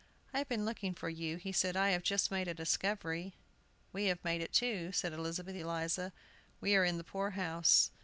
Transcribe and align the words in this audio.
"I 0.33 0.39
have 0.39 0.49
been 0.49 0.65
looking 0.65 0.95
for 0.95 1.09
you," 1.09 1.37
he 1.37 1.51
said. 1.51 1.77
"I 1.77 1.91
have 1.91 2.01
just 2.01 2.31
made 2.31 2.47
a 2.47 2.55
discovery." 2.55 3.35
"We 3.93 4.05
have 4.05 4.25
made 4.25 4.41
it, 4.41 4.51
too," 4.51 4.91
said 4.93 5.13
Elizabeth 5.13 5.55
Eliza; 5.55 6.11
"we 6.59 6.75
are 6.75 6.83
in 6.83 6.97
the 6.97 7.03
poor 7.03 7.29
house." 7.37 7.91